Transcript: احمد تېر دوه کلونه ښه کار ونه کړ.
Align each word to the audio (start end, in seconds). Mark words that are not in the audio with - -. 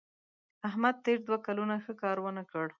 احمد 0.67 0.95
تېر 1.05 1.19
دوه 1.27 1.37
کلونه 1.47 1.75
ښه 1.83 1.93
کار 2.01 2.17
ونه 2.21 2.43
کړ. 2.51 2.67